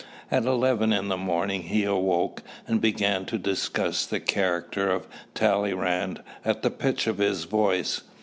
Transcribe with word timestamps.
At 0.31 0.45
eleven 0.45 0.91
in 0.93 1.09
the 1.09 1.15
morning 1.15 1.61
he 1.61 1.83
awoke, 1.83 2.41
and 2.67 2.81
began 2.81 3.23
to 3.25 3.37
discuss 3.37 4.03
the 4.03 4.19
character 4.19 4.89
of 4.89 5.05
Talleyrand 5.35 6.23
at 6.43 6.63
the 6.63 6.71
pitch 6.71 7.05
of 7.05 7.19
his 7.19 7.43
voice. 7.43 8.01